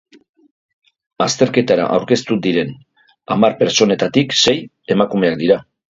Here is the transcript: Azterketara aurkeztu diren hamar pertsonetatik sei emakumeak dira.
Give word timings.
Azterketara 1.25 1.85
aurkeztu 1.97 2.37
diren 2.45 2.71
hamar 3.35 3.57
pertsonetatik 3.61 4.35
sei 4.45 4.55
emakumeak 4.97 5.39
dira. 5.45 5.61